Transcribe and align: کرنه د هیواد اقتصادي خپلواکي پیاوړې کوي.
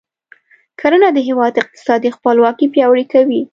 کرنه 0.79 1.09
د 1.13 1.17
هیواد 1.27 1.53
اقتصادي 1.61 2.09
خپلواکي 2.17 2.65
پیاوړې 2.73 3.05
کوي. 3.13 3.41